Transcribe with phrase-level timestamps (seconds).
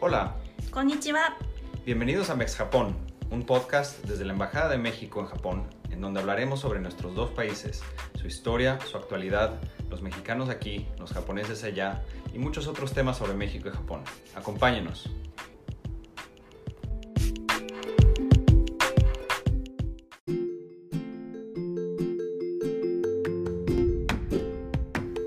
[0.00, 0.36] Hola,
[0.70, 1.36] Konnichiwa.
[1.84, 2.94] bienvenidos a Mex Japón,
[3.32, 7.30] un podcast desde la Embajada de México en Japón, en donde hablaremos sobre nuestros dos
[7.30, 7.82] países,
[8.14, 9.58] su historia, su actualidad,
[9.90, 14.02] los mexicanos aquí, los japoneses allá y muchos otros temas sobre México y Japón.
[14.36, 15.10] Acompáñenos.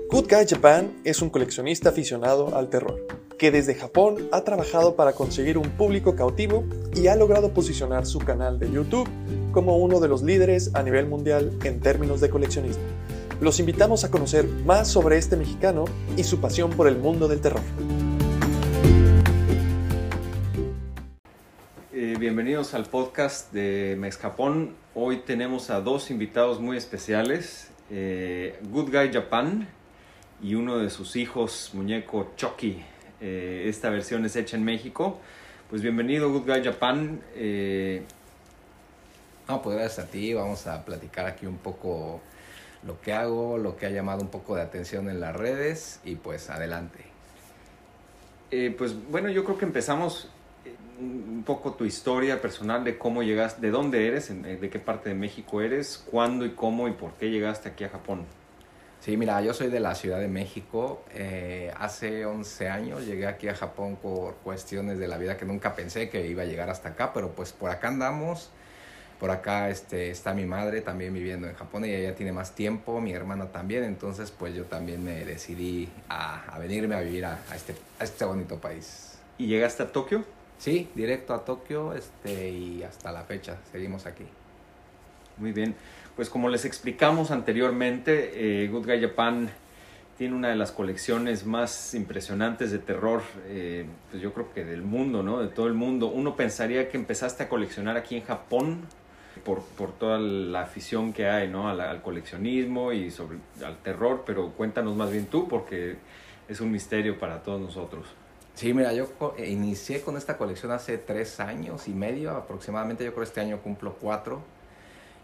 [0.08, 3.01] Good Guy Japan es un coleccionista aficionado al terror,
[3.42, 6.62] que desde Japón ha trabajado para conseguir un público cautivo
[6.94, 9.08] y ha logrado posicionar su canal de YouTube
[9.50, 12.84] como uno de los líderes a nivel mundial en términos de coleccionismo.
[13.40, 15.86] Los invitamos a conocer más sobre este mexicano
[16.16, 17.62] y su pasión por el mundo del terror.
[21.92, 24.76] Eh, bienvenidos al podcast de Mex Japón.
[24.94, 29.66] Hoy tenemos a dos invitados muy especiales, eh, Good Guy Japan
[30.40, 32.84] y uno de sus hijos, muñeco Chucky.
[33.22, 35.18] Eh, esta versión es hecha en México.
[35.70, 37.20] Pues bienvenido Good Guy Japan.
[37.34, 38.02] Eh,
[39.48, 40.34] No, pues gracias a ti.
[40.34, 42.20] Vamos a platicar aquí un poco
[42.84, 46.16] lo que hago, lo que ha llamado un poco de atención en las redes y
[46.16, 46.98] pues adelante.
[48.50, 50.28] eh, pues bueno, yo creo que empezamos
[50.66, 55.08] eh, un poco tu historia personal de cómo llegaste, de dónde eres, de qué parte
[55.10, 58.26] de México eres, cuándo y cómo y por qué llegaste aquí a Japón.
[59.02, 61.02] Sí, mira, yo soy de la Ciudad de México.
[61.12, 65.74] Eh, hace 11 años llegué aquí a Japón por cuestiones de la vida que nunca
[65.74, 68.50] pensé que iba a llegar hasta acá, pero pues por acá andamos.
[69.18, 73.00] Por acá este, está mi madre también viviendo en Japón, ella ya tiene más tiempo,
[73.00, 77.38] mi hermana también, entonces pues yo también me decidí a, a venirme a vivir a,
[77.50, 79.18] a este, a este bonito país.
[79.38, 80.24] ¿Y llegaste a Tokio?
[80.58, 84.26] Sí, directo a Tokio este, y hasta la fecha seguimos aquí.
[85.38, 85.74] Muy bien,
[86.16, 89.50] pues como les explicamos anteriormente, eh, Good Guy Japan
[90.18, 94.82] tiene una de las colecciones más impresionantes de terror, eh, pues yo creo que del
[94.82, 95.40] mundo, ¿no?
[95.40, 96.08] De todo el mundo.
[96.08, 98.80] Uno pensaría que empezaste a coleccionar aquí en Japón
[99.44, 101.68] por, por toda la afición que hay, ¿no?
[101.68, 105.96] Al, coleccionismo y sobre, al terror, pero cuéntanos más bien tú porque
[106.48, 108.06] es un misterio para todos nosotros.
[108.54, 109.08] Sí, mira, yo
[109.38, 113.58] eh, inicié con esta colección hace tres años y medio aproximadamente, yo creo este año
[113.62, 114.42] cumplo cuatro.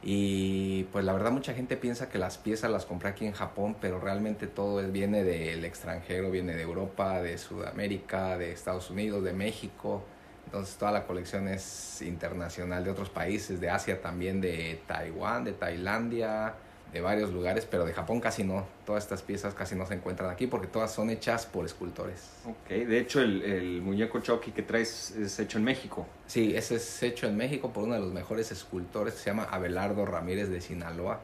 [0.03, 3.77] Y pues la verdad mucha gente piensa que las piezas las compré aquí en Japón,
[3.81, 9.33] pero realmente todo viene del extranjero, viene de Europa, de Sudamérica, de Estados Unidos, de
[9.33, 10.05] México.
[10.47, 15.53] Entonces toda la colección es internacional de otros países, de Asia también, de Taiwán, de
[15.53, 16.55] Tailandia,
[16.93, 18.67] de varios lugares, pero de Japón casi no.
[18.87, 22.31] Todas estas piezas casi no se encuentran aquí porque todas son hechas por escultores.
[22.47, 26.07] Ok, de hecho el, el muñeco Chucky que traes es hecho en México.
[26.27, 29.45] Sí, ese es hecho en México por uno de los mejores escultores que se llama
[29.45, 31.21] Abelardo Ramírez de Sinaloa.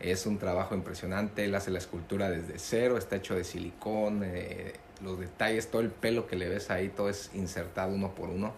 [0.00, 4.72] Es un trabajo impresionante, él hace la escultura desde cero, está hecho de silicón, eh,
[5.02, 8.52] los detalles, todo el pelo que le ves ahí, todo es insertado uno por uno.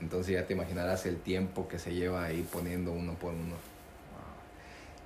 [0.00, 3.54] Entonces ya te imaginarás el tiempo que se lleva ahí poniendo uno por uno.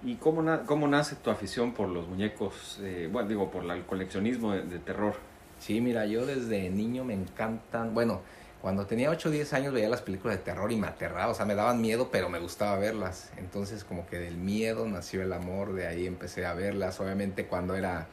[0.04, 3.84] ¿Y cómo, na- cómo nace tu afición por los muñecos, eh, bueno, digo, por el
[3.84, 5.14] coleccionismo de, de terror?
[5.60, 7.94] Sí, mira, yo desde niño me encantan.
[7.94, 8.20] Bueno,
[8.60, 11.34] cuando tenía 8 o 10 años veía las películas de terror y me aterraba, o
[11.34, 13.30] sea, me daban miedo, pero me gustaba verlas.
[13.36, 16.98] Entonces, como que del miedo nació el amor, de ahí empecé a verlas.
[16.98, 18.08] Obviamente, cuando era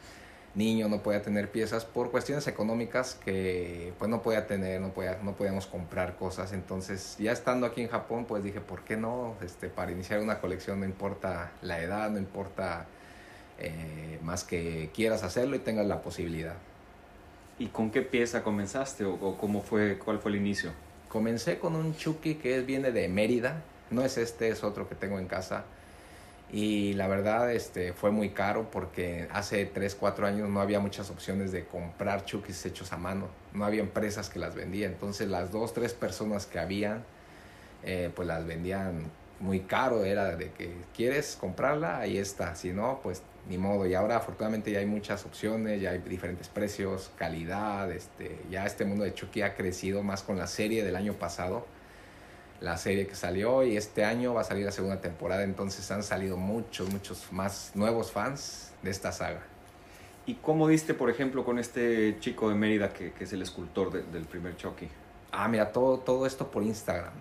[0.54, 5.18] niño no podía tener piezas por cuestiones económicas que pues no podía tener, no podía,
[5.22, 6.52] no podíamos comprar cosas.
[6.52, 9.36] Entonces, ya estando aquí en Japón, pues dije, ¿por qué no?
[9.42, 12.86] Este, para iniciar una colección no importa la edad, no importa
[13.58, 16.54] eh, más que quieras hacerlo y tengas la posibilidad.
[17.58, 20.72] ¿Y con qué pieza comenzaste o, o cómo fue, cuál fue el inicio?
[21.08, 23.62] Comencé con un Chucky que es, viene de Mérida.
[23.90, 25.64] No es este, es otro que tengo en casa.
[26.52, 31.08] Y la verdad este, fue muy caro porque hace 3, 4 años no había muchas
[31.10, 33.28] opciones de comprar Chuckys hechos a mano.
[33.52, 34.92] No había empresas que las vendían.
[34.92, 37.04] Entonces las dos, tres personas que habían,
[37.84, 40.04] eh, pues las vendían muy caro.
[40.04, 42.56] Era de que quieres comprarla, ahí está.
[42.56, 43.86] Si no, pues ni modo.
[43.86, 47.92] Y ahora afortunadamente ya hay muchas opciones, ya hay diferentes precios, calidad.
[47.92, 51.64] Este, ya este mundo de Chucky ha crecido más con la serie del año pasado
[52.60, 56.02] la serie que salió y este año va a salir la segunda temporada, entonces han
[56.02, 59.42] salido muchos, muchos más nuevos fans de esta saga.
[60.26, 63.90] ¿Y cómo diste, por ejemplo, con este chico de Mérida que, que es el escultor
[63.90, 64.88] de- del primer Chucky?
[65.32, 67.12] Ah, mira, todo, todo esto por Instagram.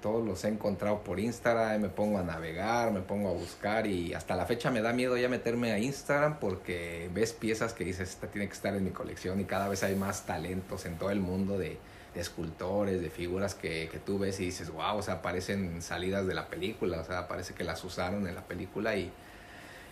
[0.00, 4.14] Todos los he encontrado por Instagram, me pongo a navegar, me pongo a buscar y
[4.14, 8.10] hasta la fecha me da miedo ya meterme a Instagram porque ves piezas que dices,
[8.10, 11.10] esta tiene que estar en mi colección y cada vez hay más talentos en todo
[11.10, 11.78] el mundo de,
[12.16, 16.26] de escultores, de figuras que, que tú ves y dices, wow, o sea, parecen salidas
[16.26, 19.12] de la película, o sea, parece que las usaron en la película y,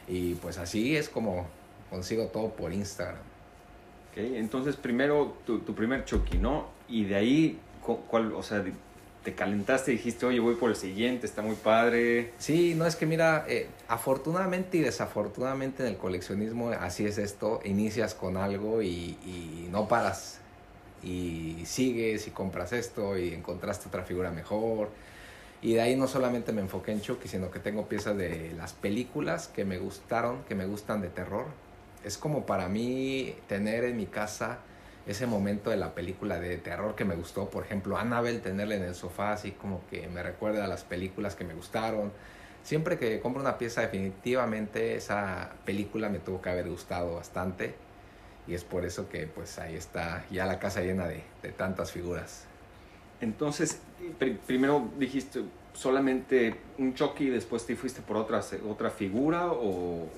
[0.08, 1.46] y pues así es como
[1.90, 3.20] consigo todo por Instagram.
[4.10, 6.68] Ok, Entonces, primero tu, tu primer Chucky, ¿no?
[6.88, 8.64] Y de ahí, ¿cuál, o sea,
[9.22, 12.32] te calentaste y dijiste, oye, voy por el siguiente, está muy padre?
[12.38, 17.60] Sí, no es que mira, eh, afortunadamente y desafortunadamente en el coleccionismo así es esto,
[17.64, 20.40] inicias con algo y, y no paras
[21.04, 24.90] y sigues y compras esto y encontraste otra figura mejor.
[25.62, 28.72] Y de ahí no solamente me enfoqué en Chucky, sino que tengo piezas de las
[28.72, 31.46] películas que me gustaron, que me gustan de terror.
[32.04, 34.58] Es como para mí tener en mi casa
[35.06, 37.48] ese momento de la película de terror que me gustó.
[37.48, 41.34] Por ejemplo, Annabelle, tenerla en el sofá, así como que me recuerda a las películas
[41.34, 42.12] que me gustaron.
[42.62, 47.74] Siempre que compro una pieza, definitivamente esa película me tuvo que haber gustado bastante
[48.46, 51.22] y es por eso que pues ahí está ya la casa llena de,
[51.56, 52.44] tantas figuras.
[53.20, 53.80] Entonces,
[54.46, 55.42] primero dijiste
[55.72, 60.08] solamente un Chucky y después te fuiste por otra, otra figura o...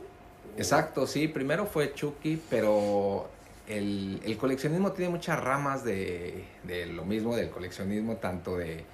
[0.56, 3.28] Exacto, sí, primero fue Chucky, pero
[3.68, 8.84] el, el coleccionismo tiene muchas ramas de, de, lo mismo del coleccionismo, tanto de,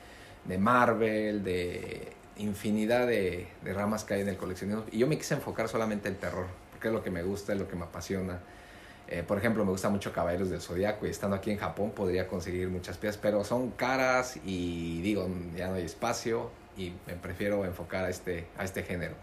[0.45, 4.85] de Marvel, de infinidad de, de, ramas que hay en el coleccionismo.
[4.91, 7.59] Y yo me quise enfocar solamente en terror, porque es lo que me gusta, es
[7.59, 8.41] lo que me apasiona.
[9.09, 12.27] Eh, por ejemplo, me gusta mucho Caballeros del Zodiaco y estando aquí en Japón podría
[12.27, 17.65] conseguir muchas piezas, pero son caras y digo, ya no hay espacio y me prefiero
[17.65, 19.15] enfocar a este, a este género.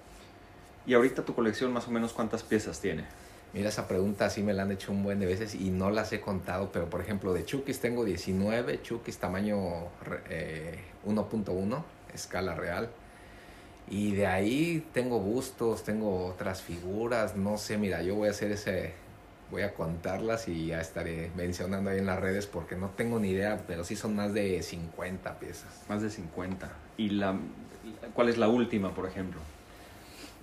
[0.86, 3.06] ¿Y ahorita tu colección más o menos cuántas piezas tiene?
[3.54, 6.14] Mira, esa pregunta sí me la han hecho un buen de veces y no las
[6.14, 9.88] he contado, pero por ejemplo de Chukis tengo 19, Chukis tamaño
[11.06, 11.82] 1.1, eh,
[12.14, 12.90] escala real.
[13.90, 18.52] Y de ahí tengo bustos, tengo otras figuras, no sé, mira, yo voy a hacer
[18.52, 18.94] ese,
[19.51, 23.30] voy a contarlas y ya estaré mencionando ahí en las redes porque no tengo ni
[23.30, 25.84] idea, pero sí son más de 50 piezas.
[25.90, 26.69] Más de 50.
[26.98, 27.36] ¿Y la,
[28.13, 29.40] cuál es la última, por ejemplo?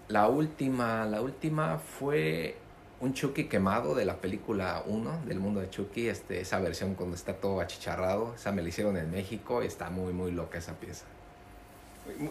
[0.09, 2.57] La última, la última fue
[3.01, 7.15] un Chucky quemado de la película 1 del mundo de Chucky, este, esa versión cuando
[7.15, 10.75] está todo achicharrado, esa me la hicieron en México y está muy muy loca esa
[10.75, 11.05] pieza.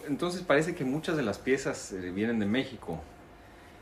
[0.08, 3.00] Entonces parece que muchas de las piezas eh, vienen de México.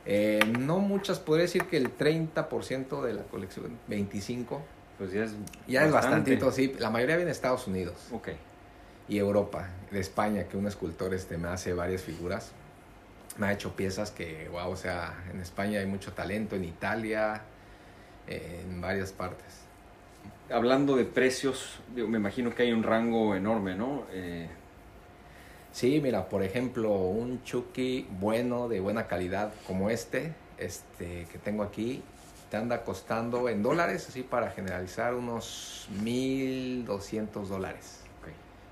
[0.07, 4.61] Eh, no muchas, podría decir que el 30% de la colección, 25%.
[4.99, 5.33] Pues ya es
[5.67, 6.75] Ya es bastantito, sí.
[6.79, 7.97] La mayoría viene de Estados Unidos.
[8.13, 8.29] Ok.
[9.09, 12.53] Y Europa, de España, que un escultor este, me hace varias figuras.
[13.37, 17.43] Me ha hecho piezas que, wow, o sea, en España hay mucho talento, en Italia,
[18.29, 19.65] en varias partes.
[20.51, 24.05] Hablando de precios, me imagino que hay un rango enorme, ¿no?
[24.13, 24.49] Eh,
[25.75, 31.65] Sí, mira, por ejemplo, un Chucky bueno, de buena calidad, como este, este que tengo
[31.65, 32.01] aquí,
[32.49, 38.03] te anda costando en dólares, así para generalizar, unos 1.200 dólares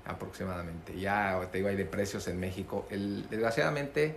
[0.05, 0.97] aproximadamente.
[0.97, 2.87] Ya te digo, hay de precios en México.
[2.89, 4.15] El, desgraciadamente,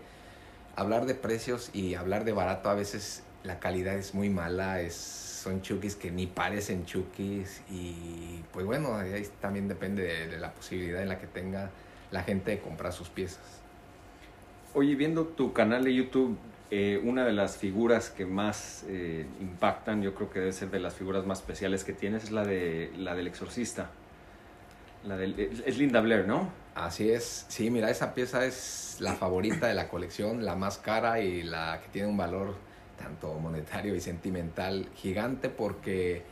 [0.77, 4.95] hablar de precios y hablar de barato a veces la calidad es muy mala, es,
[4.95, 11.03] son chukis que ni parecen chukis y pues bueno, ahí también depende de la posibilidad
[11.03, 11.71] en la que tenga
[12.11, 13.61] la gente compra sus piezas.
[14.75, 16.37] Oye, viendo tu canal de YouTube,
[16.71, 20.81] eh, una de las figuras que más eh, impactan, yo creo que debe ser de
[20.81, 23.91] las figuras más especiales que tienes, es la, de, la del exorcista.
[25.05, 26.51] La es Linda Blair, ¿no?
[26.75, 27.47] Así es.
[27.49, 31.81] Sí, mira, esa pieza es la favorita de la colección, la más cara y la
[31.83, 32.55] que tiene un valor
[32.99, 36.25] tanto monetario y sentimental gigante porque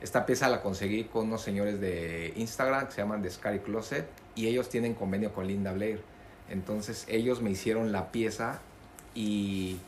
[0.00, 4.06] esta pieza la conseguí con unos señores de Instagram que se llaman The Scary Closet
[4.34, 6.02] y ellos tienen convenio con Linda Blair.
[6.48, 8.60] Entonces ellos me hicieron la pieza
[9.14, 9.78] y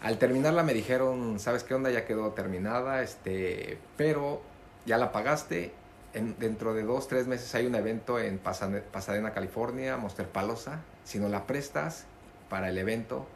[0.00, 1.90] al terminarla me dijeron, ¿sabes qué onda?
[1.90, 4.42] Ya quedó terminada, este, pero
[4.84, 5.72] ya la pagaste.
[6.14, 10.80] En, dentro de dos, tres meses hay un evento en Pasadena, California, Monster Palosa.
[11.04, 12.04] Si no la prestas
[12.50, 13.26] para el evento,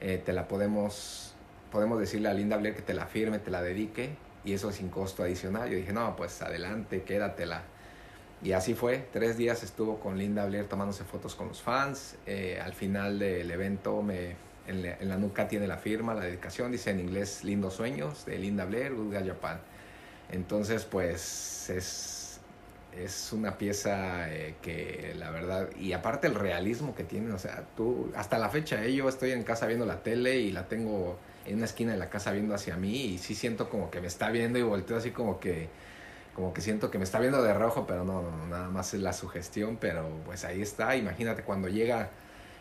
[0.00, 1.34] eh, te la podemos,
[1.70, 4.88] podemos decirle a Linda Blair que te la firme, te la dedique y eso sin
[4.88, 5.68] costo adicional.
[5.70, 7.62] Yo dije, no, pues adelante, quédatela.
[8.42, 12.16] Y así fue, tres días estuvo con Linda Blair tomándose fotos con los fans.
[12.26, 14.34] Eh, al final del evento me,
[14.66, 18.64] en, la, nuca tiene la firma, la dedicación, dice en inglés Lindos Sueños de Linda
[18.64, 19.60] Blair, Good Japan.
[20.30, 22.40] Entonces, pues es,
[22.96, 27.64] es una pieza eh, que la verdad, y aparte el realismo que tiene, o sea,
[27.76, 31.18] tú, hasta la fecha, eh, yo estoy en casa viendo la tele y la tengo
[31.44, 34.06] en una esquina de la casa viendo hacia mí y sí siento como que me
[34.06, 35.68] está viendo y volteo así como que
[36.40, 39.12] como que siento que me está viendo de rojo, pero no, nada más es la
[39.12, 42.08] sugestión, pero pues ahí está, imagínate cuando llega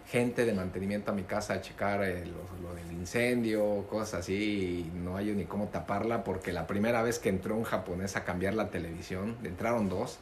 [0.05, 4.97] gente de mantenimiento a mi casa a checar eh, lo, del incendio, cosas así, y
[4.97, 8.53] no hay ni cómo taparla porque la primera vez que entró un japonés a cambiar
[8.53, 10.19] la televisión, entraron dos,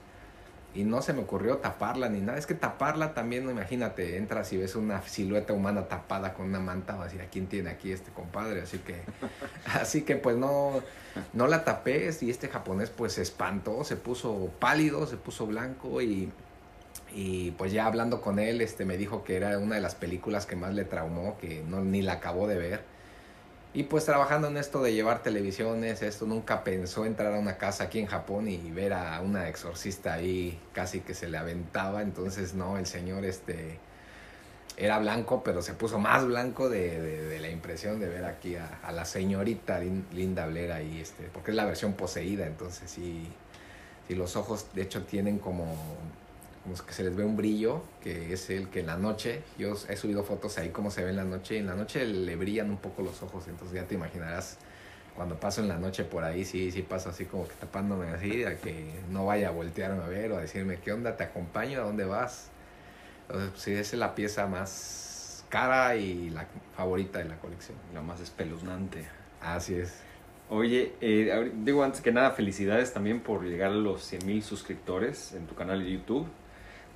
[0.78, 2.38] y no se me ocurrió taparla ni nada.
[2.38, 6.94] Es que taparla también, imagínate, entras y ves una silueta humana tapada con una manta,
[6.94, 8.62] vas a decir, ¿a quién tiene aquí este compadre?
[8.62, 9.02] Así que,
[9.74, 10.84] así que pues no,
[11.34, 16.00] no la tapé y este japonés pues se espantó, se puso pálido, se puso blanco
[16.00, 16.32] y,
[17.12, 20.46] y pues ya hablando con él, este me dijo que era una de las películas
[20.46, 22.97] que más le traumó, que no, ni la acabó de ver
[23.74, 27.86] y pues trabajando en esto de llevar televisiones, esto nunca pensó entrar a una casa
[27.86, 32.02] aquí en Japón y ver a una exorcista ahí casi que se le aventaba.
[32.02, 33.80] Entonces no, el señor este
[34.78, 39.06] era blanco, pero se puso más blanco de, la impresión de ver aquí a, la
[39.06, 43.28] señorita Linda Blair ahí, este, porque es la versión poseída, entonces sí,
[44.08, 45.76] sí los ojos de hecho tienen como
[46.86, 49.96] que se les ve un brillo, que es el que en la noche, yo he
[49.96, 52.70] subido fotos ahí como se ve en la noche, y en la noche le brillan
[52.70, 54.58] un poco los ojos, entonces ya te imaginarás
[55.18, 58.44] cuando paso en la noche por ahí, sí, sí paso así como que tapándome así,
[58.44, 61.18] a que no vaya a voltearme a ver o a decirme, ¿qué onda?
[61.18, 61.82] ¿Te acompaño?
[61.82, 62.52] ¿A dónde vas?
[63.24, 67.78] Entonces, pues, sí, esa es la pieza más cara y la favorita de la colección.
[67.96, 69.08] La más espeluznante.
[69.42, 70.02] Así es.
[70.50, 75.34] Oye, eh, digo antes que nada, felicidades también por llegar a los 100 mil suscriptores
[75.34, 76.28] en tu canal de YouTube.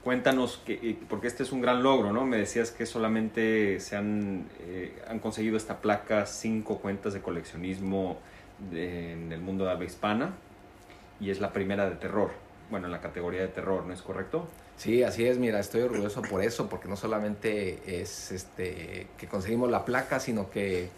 [0.04, 2.26] Cuéntanos, que, eh, porque este es un gran logro, ¿no?
[2.26, 8.18] Me decías que solamente se han, eh, han conseguido esta placa cinco cuentas de coleccionismo
[8.74, 10.34] en el mundo de habla hispana
[11.20, 12.32] y es la primera de terror,
[12.72, 14.48] bueno, en la categoría de terror, ¿no es correcto?
[14.76, 19.70] Sí, así es, mira, estoy orgulloso por eso, porque no solamente es este, que conseguimos
[19.70, 20.90] la placa, sino que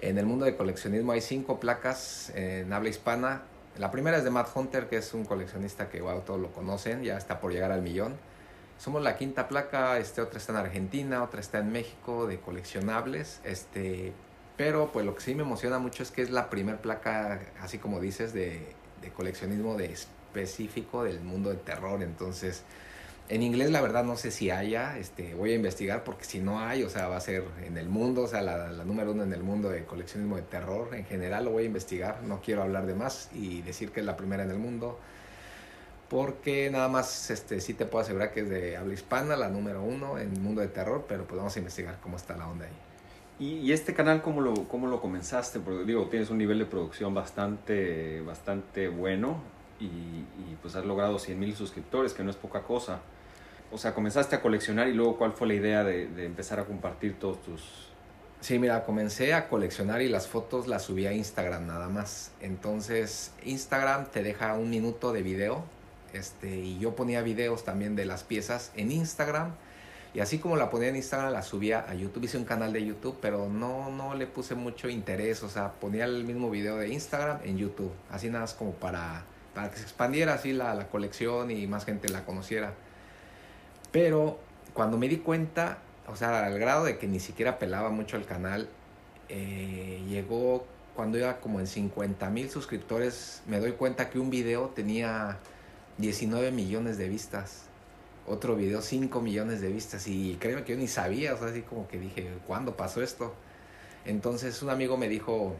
[0.00, 3.42] en el mundo de coleccionismo hay cinco placas en habla hispana
[3.78, 7.02] la primera es de Matt Hunter, que es un coleccionista que wow, todos lo conocen,
[7.02, 8.14] ya está por llegar al millón.
[8.78, 13.40] Somos la quinta placa, este, otra está en Argentina, otra está en México de coleccionables.
[13.44, 14.12] Este,
[14.56, 17.78] pero pues lo que sí me emociona mucho es que es la primera placa, así
[17.78, 22.02] como dices, de, de coleccionismo de específico del mundo del terror.
[22.02, 22.62] Entonces,
[23.28, 26.60] en inglés la verdad no sé si haya, este, voy a investigar porque si no
[26.60, 29.32] hay, o sea, va a ser en el mundo, o sea, la, número uno en
[29.32, 30.94] el mundo de coleccionismo de terror.
[30.94, 34.06] En general lo voy a investigar, no quiero hablar de más y decir que es
[34.06, 34.98] la primera en el mundo.
[36.10, 39.82] Porque nada más este, sí te puedo asegurar que es de habla hispana, la número
[39.82, 42.66] uno en el mundo de terror, pero pues vamos a investigar cómo está la onda
[42.66, 42.72] ahí.
[43.40, 45.60] ¿Y, este canal cómo lo, cómo lo comenzaste?
[45.60, 49.42] Porque digo, tienes un nivel de producción bastante, bastante bueno
[49.80, 53.00] y, y pues has logrado 100 mil suscriptores, que no es poca cosa
[53.74, 57.18] o sea, comenzaste a coleccionar y luego cuál fue la idea de, empezar a compartir
[57.18, 57.62] todos tus...
[58.40, 62.30] Sí, mira, comencé a coleccionar y las fotos las subí a Instagram nada más.
[62.40, 65.64] Entonces, Instagram te deja un minuto de video.
[66.12, 69.54] Este, y yo ponía videos también de las piezas en Instagram.
[70.12, 72.24] Y así como la ponía en Instagram, la subía a YouTube.
[72.24, 75.42] Hice un canal de YouTube, pero no, no le puse mucho interés.
[75.42, 77.90] O sea, ponía el mismo video de Instagram en YouTube.
[78.08, 81.84] Así nada más como para, para que se expandiera así la, la colección y más
[81.84, 82.74] gente la conociera.
[83.94, 84.40] Pero
[84.72, 88.24] cuando me di cuenta, o sea, al grado de que ni siquiera pelaba mucho el
[88.24, 88.68] canal,
[89.28, 94.70] eh, llegó cuando iba como en 50 mil suscriptores, me doy cuenta que un video
[94.70, 95.38] tenía
[95.98, 97.66] 19 millones de vistas.
[98.26, 100.08] Otro video 5 millones de vistas.
[100.08, 103.32] Y créeme que yo ni sabía, o sea, así como que dije, ¿cuándo pasó esto?
[104.04, 105.54] Entonces un amigo me dijo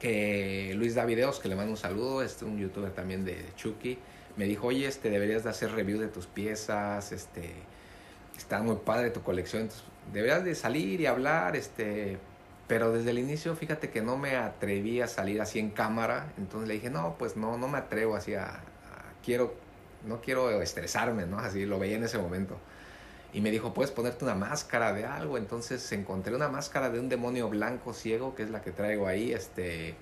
[0.00, 3.98] que Luis da videos, que le mando un saludo, este un youtuber también de Chucky
[4.38, 7.52] me dijo, oye, este, deberías de hacer review de tus piezas, este,
[8.36, 9.68] está muy padre tu colección,
[10.12, 12.18] deberías de salir y hablar, este,
[12.68, 16.68] pero desde el inicio, fíjate que no me atreví a salir así en cámara, entonces
[16.68, 18.60] le dije, no, pues no, no me atrevo así a,
[19.24, 19.54] quiero,
[20.06, 21.38] no quiero estresarme, ¿no?
[21.38, 22.56] Así lo veía en ese momento.
[23.32, 25.36] Y me dijo, puedes ponerte una máscara de algo.
[25.36, 29.32] Entonces encontré una máscara de un demonio blanco ciego, que es la que traigo ahí,
[29.32, 29.96] este,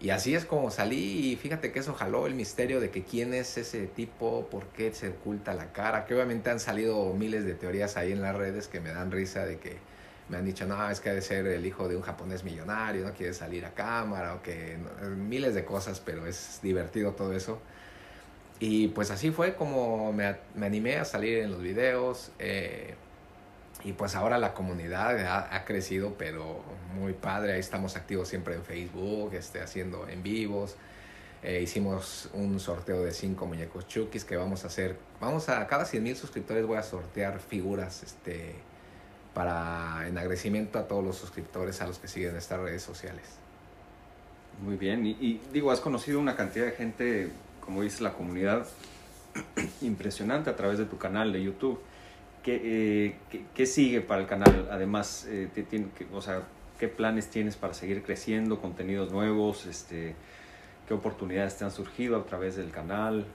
[0.00, 3.34] y así es como salí y fíjate que eso jaló el misterio de que quién
[3.34, 7.54] es ese tipo, por qué se oculta la cara, que obviamente han salido miles de
[7.54, 9.76] teorías ahí en las redes que me dan risa de que
[10.28, 13.04] me han dicho, no, es que ha de ser el hijo de un japonés millonario,
[13.04, 14.76] no quiere salir a cámara, o que
[15.16, 17.60] miles de cosas, pero es divertido todo eso.
[18.60, 22.32] Y pues así fue como me, me animé a salir en los videos.
[22.38, 22.94] Eh,
[23.84, 26.62] y pues ahora la comunidad ha, crecido, pero
[26.94, 27.52] muy padre.
[27.52, 30.76] Ahí estamos activos siempre en Facebook, este, haciendo en vivos.
[31.44, 34.96] Eh, hicimos un sorteo de cinco muñecos Chukis que vamos a hacer.
[35.20, 38.56] Vamos a, cada 100 mil suscriptores voy a sortear figuras este,
[39.32, 43.24] para en agradecimiento a todos los suscriptores, a los que siguen estas redes sociales.
[44.60, 47.30] Muy bien, y, y digo, has conocido una cantidad de gente,
[47.60, 48.66] como dice la comunidad,
[49.82, 51.78] impresionante a través de tu canal de YouTube.
[52.50, 53.16] Eh,
[53.54, 54.68] ¿Qué, sigue para el canal?
[54.70, 55.48] Además, eh,
[56.12, 56.42] o sea,
[56.78, 59.66] ¿qué planes tienes para seguir creciendo, contenidos nuevos?
[59.66, 60.14] Este,
[60.86, 63.26] ¿Qué oportunidades te han surgido a través del canal?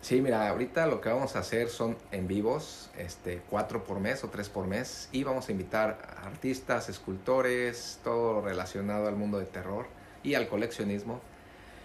[0.00, 4.22] Sí, mira, ahorita lo que vamos a hacer son en vivos, este, cuatro por mes
[4.22, 9.46] o tres por mes, y vamos a invitar artistas, escultores, todo relacionado al mundo de
[9.46, 9.86] terror
[10.22, 11.20] y al coleccionismo.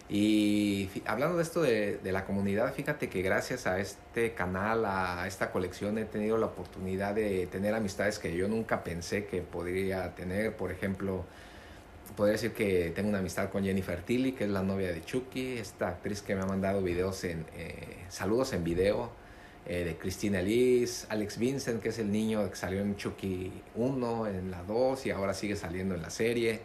[0.10, 5.28] Y hablando de esto de, de, la comunidad, fíjate que gracias a este canal, a
[5.28, 10.16] esta colección, he tenido la oportunidad de tener amistades que yo nunca pensé que podría
[10.16, 10.56] tener.
[10.56, 11.26] Por ejemplo,
[12.16, 15.58] podría decir que tengo una amistad con Jennifer Tilly, que es la novia de Chucky,
[15.58, 19.12] esta actriz que me ha mandado videos en eh, saludos en video,
[19.66, 24.28] eh, de Cristina Liz, Alex Vincent, que es el niño que salió en Chucky 1,
[24.28, 26.62] en la 2 y ahora sigue saliendo en la serie,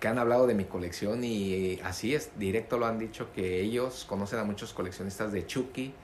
[0.00, 4.04] que han hablado de mi colección y así es, directo lo han dicho que ellos
[4.08, 5.94] conocen a muchos coleccionistas de Chucky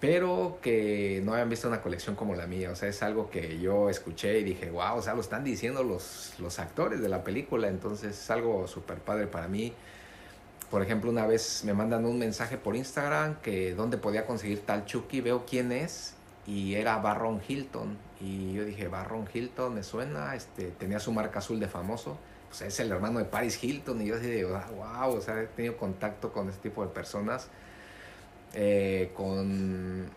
[0.00, 2.70] pero que no habían visto una colección como la mía.
[2.70, 5.84] O sea, es algo que yo escuché y dije, wow, o sea, lo están diciendo
[5.84, 9.74] los, los actores de la película, entonces es algo súper padre para mí.
[10.70, 14.86] Por ejemplo, una vez me mandan un mensaje por Instagram que dónde podía conseguir tal
[14.86, 16.14] Chucky, veo quién es
[16.46, 17.98] y era Barron Hilton.
[18.20, 22.16] Y yo dije, Barron Hilton me suena, este, tenía su marca azul de famoso.
[22.50, 25.76] Pues es el hermano de Paris Hilton y yo dije, wow, o sea, he tenido
[25.76, 27.48] contacto con este tipo de personas
[28.54, 30.10] eh, con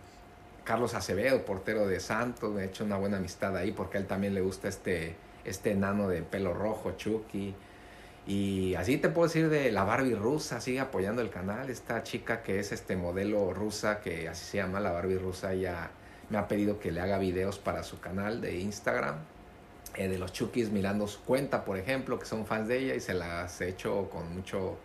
[0.64, 4.34] Carlos Acevedo, portero de Santos, he hecho una buena amistad ahí porque a él también
[4.34, 7.54] le gusta este, este enano de pelo rojo, Chucky.
[8.26, 11.70] Y así te puedo decir de la Barbie rusa, sigue apoyando el canal.
[11.70, 15.92] Esta chica que es este modelo rusa, que así se llama la Barbie rusa, ya
[16.30, 19.18] me ha pedido que le haga videos para su canal de Instagram.
[19.96, 23.00] Eh, de los Chukis mirando su cuenta, por ejemplo, que son fans de ella y
[23.00, 24.78] se las he hecho con mucho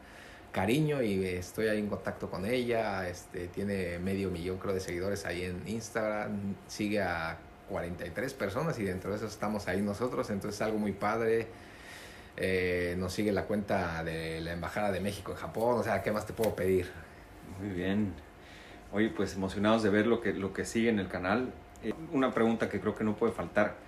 [0.52, 3.08] cariño y estoy ahí en contacto con ella.
[3.08, 6.56] Este, tiene medio millón, creo, de seguidores ahí en Instagram.
[6.66, 7.38] Sigue a
[7.70, 10.28] 43 personas y dentro de eso estamos ahí nosotros.
[10.30, 11.46] Entonces es algo muy padre.
[12.36, 15.78] Eh, nos sigue la cuenta de la Embajada de México en Japón.
[15.78, 16.90] O sea, ¿qué más te puedo pedir?
[17.60, 18.12] Muy bien.
[18.92, 21.52] Oye, pues emocionados de ver lo que, lo que sigue en el canal.
[21.82, 23.87] Eh, una pregunta que creo que no puede faltar.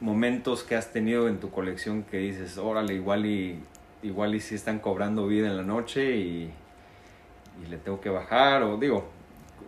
[0.00, 3.62] Momentos que has tenido en tu colección que dices, órale, igual y
[4.02, 6.50] igual y si están cobrando vida en la noche y,
[7.62, 9.04] y le tengo que bajar o digo,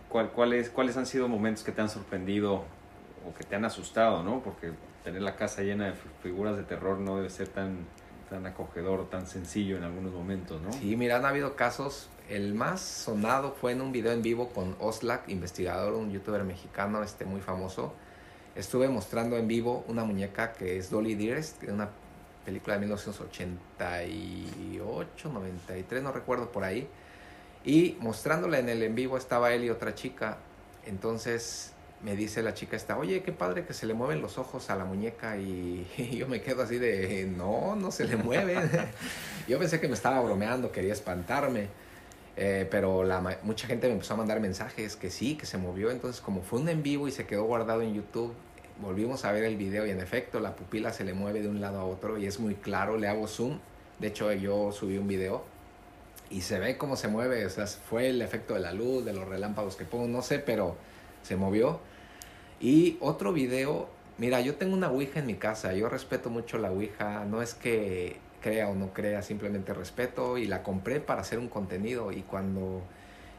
[0.09, 2.63] ¿cuál, cuáles, ¿cuáles han sido momentos que te han sorprendido
[3.27, 4.41] o que te han asustado, ¿no?
[4.41, 4.71] Porque
[5.03, 7.85] tener la casa llena de figuras de terror no debe ser tan,
[8.29, 10.71] tan acogedor tan sencillo en algunos momentos, ¿no?
[10.73, 12.09] Sí, mira, han habido casos.
[12.29, 17.03] El más sonado fue en un video en vivo con Oslak, investigador, un youtuber mexicano
[17.03, 17.93] este, muy famoso.
[18.55, 21.89] Estuve mostrando en vivo una muñeca que es Dolly Dearest, una
[22.45, 26.87] película de 1988, 93, no recuerdo por ahí.
[27.65, 30.37] Y mostrándola en el en vivo estaba él y otra chica.
[30.85, 34.69] Entonces me dice la chica esta, oye, qué padre que se le mueven los ojos
[34.69, 35.87] a la muñeca y,
[36.17, 38.69] yo me quedo así de, no, no se le mueven.
[39.47, 41.69] yo pensé que me estaba bromeando, quería espantarme.
[42.35, 43.03] Eh, pero
[43.43, 45.91] mucha gente me empezó a mandar mensajes que sí, que se movió.
[45.91, 48.33] Entonces, como fue un en vivo y se quedó guardado en YouTube,
[48.81, 51.61] volvimos a ver el video y en efecto la pupila se le mueve de un
[51.61, 53.59] lado a otro y es muy claro, le hago zoom.
[53.99, 55.43] De hecho yo subí un video
[56.29, 59.13] y se ve cómo se mueve, o sea, fue el efecto de la luz, de
[59.13, 60.75] los relámpagos que pongo, no sé, pero
[61.21, 61.79] se movió.
[62.59, 66.71] Y otro video, mira, yo tengo una Ouija en mi casa, yo respeto mucho la
[66.71, 71.39] Ouija, no es que crea o no crea, simplemente respeto y la compré para hacer
[71.39, 72.83] un contenido y cuando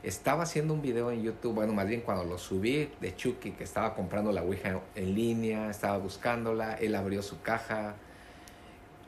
[0.03, 3.64] estaba haciendo un video en YouTube, bueno, más bien cuando lo subí de Chucky, que
[3.64, 7.95] estaba comprando la Ouija en línea, estaba buscándola, él abrió su caja,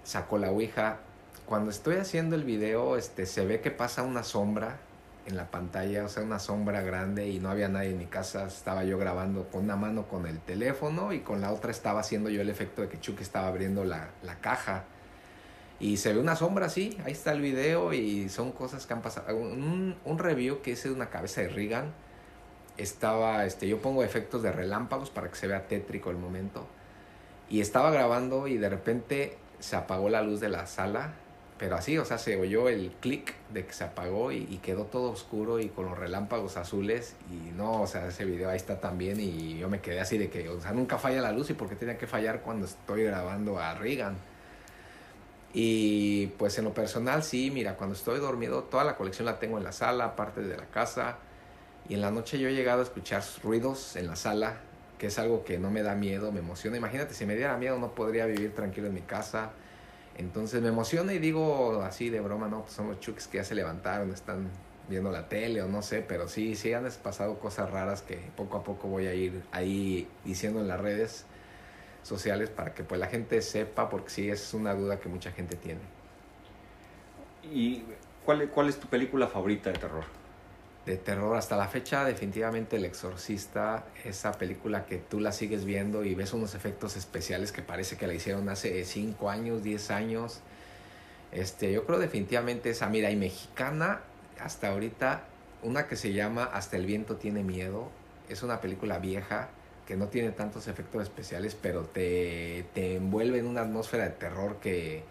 [0.05, 0.99] sacó la Ouija.
[1.47, 4.79] Cuando estoy haciendo el video, este, se ve que pasa una sombra
[5.27, 8.47] en la pantalla, o sea, una sombra grande y no había nadie en mi casa.
[8.47, 12.31] Estaba yo grabando con una mano con el teléfono y con la otra estaba haciendo
[12.31, 14.85] yo el efecto de que Chucky estaba abriendo la, la caja
[15.79, 19.03] y se ve una sombra así, ahí está el video y son cosas que han
[19.03, 19.37] pasado.
[19.37, 21.93] Un, un review que hice de una cabeza de Regan,
[22.79, 26.67] estaba, este, yo pongo efectos de relámpagos para que se vea tétrico el momento.
[27.49, 31.13] Y estaba grabando y de repente se apagó la luz de la sala,
[31.59, 34.85] pero así, o sea, se oyó el clic de que se apagó y, y, quedó
[34.85, 37.17] todo oscuro y con los relámpagos azules.
[37.31, 40.29] Y no, o sea, ese video ahí está también y yo me quedé así de
[40.29, 43.05] que, o sea, nunca falla la luz y por qué tenía que fallar cuando estoy
[43.05, 44.17] grabando a Regan.
[45.53, 49.59] Y pues en lo personal sí, mira, cuando estoy dormido, toda la colección la tengo
[49.59, 51.17] en la sala, aparte de la casa.
[51.89, 54.57] Y en la noche yo he llegado a escuchar ruidos en la sala,
[54.99, 56.77] que es algo que no me da miedo, me emociona.
[56.77, 59.53] Imagínate, si me diera miedo no podría vivir tranquilo en mi casa.
[60.17, 63.45] Entonces me emociona y digo así de broma, no, pues son los chukis que ya
[63.45, 64.49] se levantaron, están
[64.89, 68.59] viendo la tele o no sé, pero sí, sí han pasado cosas raras que poco
[68.59, 71.27] a poco voy a ir ahí diciendo en las redes
[72.07, 75.57] sociales para que pues la gente sepa, porque sí es una duda que mucha gente
[75.57, 75.81] tiene.
[77.43, 77.85] ¿Y
[78.25, 80.05] cuál, cuál es tu película favorita de terror?
[80.87, 86.05] de terror hasta la fecha, definitivamente El Exorcista, esa película que tú la sigues viendo
[86.05, 90.41] y ves unos efectos especiales que parece que la hicieron hace 5 años, 10 años.
[91.33, 94.01] Este, yo creo definitivamente esa, mira, y mexicana,
[94.41, 95.25] hasta ahorita,
[95.65, 97.91] una que se llama Hasta el viento tiene miedo,
[98.29, 99.49] es una película vieja
[99.87, 104.57] que no tiene tantos efectos especiales, pero te, te envuelve en una atmósfera de terror
[104.61, 105.03] que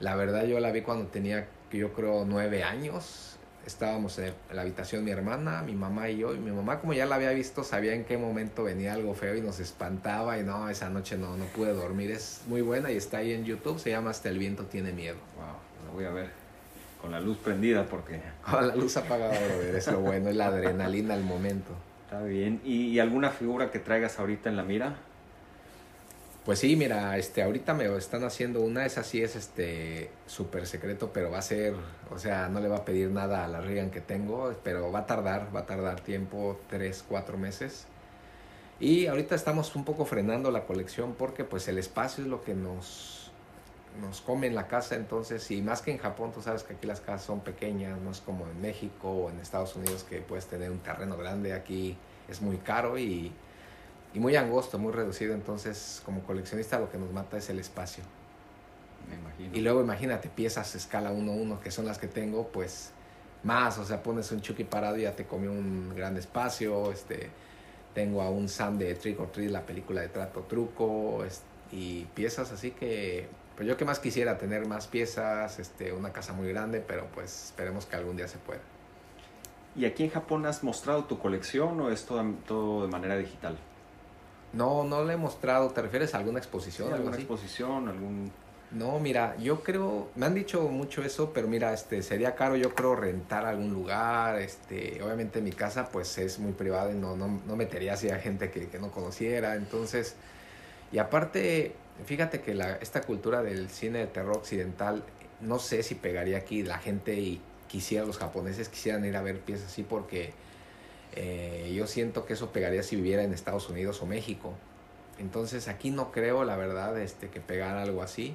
[0.00, 3.34] la verdad yo la vi cuando tenía, yo creo, nueve años
[3.66, 7.06] estábamos en la habitación mi hermana, mi mamá y yo, y mi mamá como ya
[7.06, 10.68] la había visto sabía en qué momento venía algo feo y nos espantaba y no,
[10.68, 13.90] esa noche no, no pude dormir, es muy buena y está ahí en YouTube, se
[13.90, 15.16] llama Hasta el viento tiene miedo.
[15.36, 16.44] Wow, la voy a ver
[17.00, 18.20] con la luz prendida porque...
[18.50, 21.72] Con la luz apagada, es lo bueno, es la adrenalina al momento.
[22.14, 24.94] Está bien, ¿Y alguna figura que traigas ahorita en la mira?
[26.44, 31.10] Pues sí, mira, este, ahorita me están haciendo una, esa sí es este súper secreto,
[31.12, 31.74] pero va a ser,
[32.12, 35.00] o sea, no le va a pedir nada a la Regan que tengo, pero va
[35.00, 37.88] a tardar, va a tardar tiempo, tres, cuatro meses.
[38.78, 42.54] Y ahorita estamos un poco frenando la colección porque pues el espacio es lo que
[42.54, 43.23] nos,
[44.00, 46.86] nos come en la casa, entonces, y más que en Japón, tú sabes que aquí
[46.86, 50.46] las casas son pequeñas, no es como en México o en Estados Unidos que puedes
[50.46, 51.96] tener un terreno grande, aquí
[52.28, 53.32] es muy caro y
[54.14, 55.34] y muy angosto, muy reducido.
[55.34, 58.04] Entonces, como coleccionista, lo que nos mata es el espacio.
[59.08, 59.50] Me imagino.
[59.54, 62.92] Y luego imagínate piezas escala 1-1, que son las que tengo, pues
[63.42, 66.92] más, o sea, pones un Chucky parado y ya te comió un gran espacio.
[66.92, 67.28] Este,
[67.92, 71.24] tengo a un Sam de Trick or Treat, la película de Trato Truco,
[71.72, 73.26] y piezas así que,
[73.56, 77.46] pues yo que más quisiera tener más piezas, este, una casa muy grande, pero pues
[77.46, 78.60] esperemos que algún día se pueda.
[79.76, 83.56] ¿Y aquí en Japón has mostrado tu colección o es todo, todo de manera digital?
[84.52, 85.70] No, no le he mostrado.
[85.70, 86.92] ¿Te refieres a alguna exposición?
[86.92, 87.88] ¿Alguna exposición?
[87.88, 88.30] ¿Algún...?
[88.70, 92.74] No, mira, yo creo, me han dicho mucho eso, pero mira, este, sería caro yo
[92.74, 97.40] creo rentar algún lugar, este, obviamente mi casa pues es muy privada y no, no,
[97.46, 100.16] no metería así a gente que, que, no conociera, entonces,
[100.90, 105.04] y aparte, fíjate que la, esta cultura del cine de terror occidental,
[105.40, 109.40] no sé si pegaría aquí la gente y quisiera, los japoneses quisieran ir a ver
[109.40, 110.32] piezas así porque
[111.16, 114.54] eh, yo siento que eso pegaría si viviera en Estados Unidos o México.
[115.18, 118.34] Entonces aquí no creo, la verdad, este, que pegar algo así.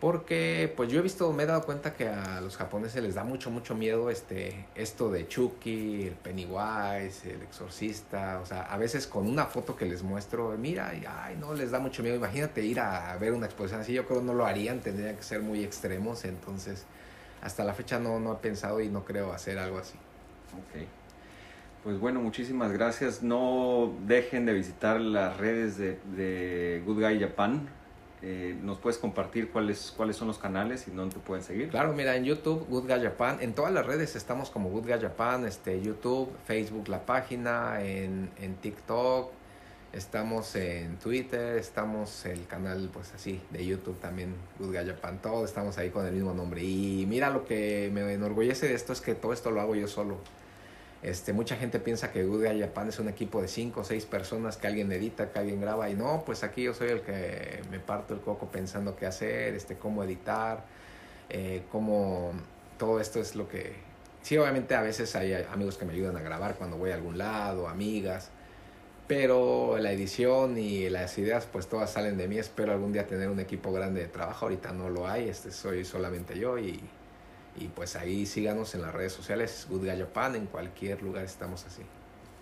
[0.00, 3.24] Porque pues yo he visto, me he dado cuenta que a los japoneses les da
[3.24, 8.40] mucho, mucho miedo este, esto de Chucky, el Pennywise, el exorcista.
[8.42, 11.70] O sea, a veces con una foto que les muestro, mira, y, ay, no, les
[11.70, 12.16] da mucho miedo.
[12.16, 15.40] Imagínate ir a ver una exposición así, yo creo no lo harían, tendrían que ser
[15.40, 16.26] muy extremos.
[16.26, 16.84] Entonces,
[17.40, 19.96] hasta la fecha no, no he pensado y no creo hacer algo así.
[20.68, 20.86] Okay.
[21.86, 23.22] Pues bueno, muchísimas gracias.
[23.22, 27.68] No dejen de visitar las redes de, Good Guy Japan.
[28.22, 31.68] Eh, ¿Nos puedes compartir cuáles, cuáles son los canales y dónde te pueden seguir?
[31.68, 33.38] Claro, mira, en YouTube, Good Guy Japan.
[33.40, 38.30] En todas las redes estamos como Good Guy Japan, este, YouTube, Facebook, la página, en,
[38.40, 39.30] en TikTok,
[39.92, 45.20] estamos en Twitter, estamos el canal, pues así, de YouTube también, Good Guy Japan.
[45.20, 46.62] Todos estamos ahí con el mismo nombre.
[46.62, 49.88] Y mira, lo que me enorgullece de esto es que todo esto lo hago yo
[49.88, 50.18] solo.
[51.02, 54.06] Este, mucha gente piensa que Good Guy Japan es un equipo de 5 o 6
[54.06, 57.62] personas que alguien edita, que alguien graba y no, pues aquí yo soy el que
[57.70, 60.64] me parto el coco pensando qué hacer, este, cómo editar,
[61.28, 62.32] eh, cómo
[62.78, 63.74] todo esto es lo que...
[64.22, 67.18] Sí, obviamente a veces hay amigos que me ayudan a grabar cuando voy a algún
[67.18, 68.30] lado, amigas,
[69.06, 72.38] pero la edición y las ideas pues todas salen de mí.
[72.38, 75.84] Espero algún día tener un equipo grande de trabajo, ahorita no lo hay, este, soy
[75.84, 76.80] solamente yo y
[77.58, 81.64] y pues ahí síganos en las redes sociales, Good Guy Japan, en cualquier lugar estamos
[81.66, 81.82] así.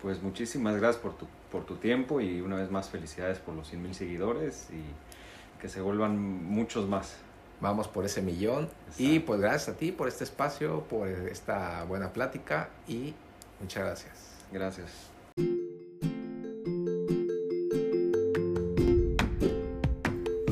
[0.01, 3.67] Pues muchísimas gracias por tu, por tu tiempo y una vez más felicidades por los
[3.67, 7.15] 100 mil seguidores y que se vuelvan muchos más.
[7.61, 12.11] Vamos por ese millón y pues gracias a ti por este espacio, por esta buena
[12.11, 13.13] plática y
[13.61, 14.13] muchas gracias.
[14.51, 14.91] Gracias.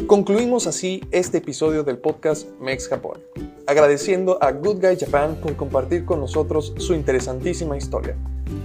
[0.08, 3.33] Concluimos así este episodio del podcast Mex Japón
[3.68, 8.16] agradeciendo a Good Guy Japan por compartir con nosotros su interesantísima historia.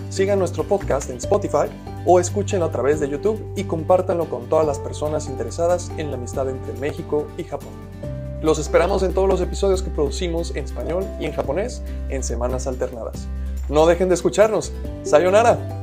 [0.09, 1.67] Sigan nuestro podcast en Spotify
[2.05, 6.17] o escúchenlo a través de YouTube y compártanlo con todas las personas interesadas en la
[6.17, 8.16] amistad entre México y Japón.
[8.47, 12.65] Los esperamos en todos los episodios que producimos en español y en japonés en semanas
[12.65, 13.27] alternadas.
[13.67, 14.71] No dejen de escucharnos.
[15.03, 15.76] Sayonara.